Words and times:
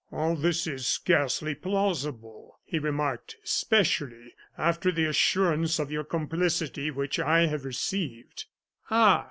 "All 0.11 0.35
this 0.35 0.65
is 0.65 0.87
scarcely 0.87 1.53
plausible," 1.53 2.57
he 2.65 2.79
remarked, 2.79 3.35
"especially 3.43 4.33
after 4.57 4.91
the 4.91 5.05
assurance 5.05 5.77
of 5.77 5.91
your 5.91 6.03
complicity, 6.03 6.89
which 6.89 7.19
I 7.19 7.45
have 7.45 7.65
received." 7.65 8.45
"Ah!" 8.89 9.19